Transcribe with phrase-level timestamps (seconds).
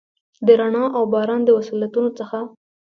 [0.45, 2.37] د رڼا اوباران، د وصلتونو څخه،